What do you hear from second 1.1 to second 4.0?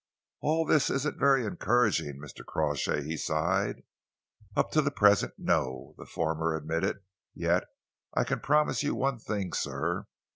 very encouraging, Mr. Crawshay," he sighed.